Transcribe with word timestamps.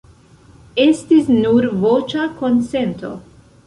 Estis 0.85 1.31
nur 1.37 1.69
voĉa 1.87 2.29
konsento. 2.43 3.19